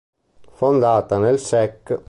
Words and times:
Fondata 0.51 1.19
nel 1.19 1.37
sec. 1.37 1.99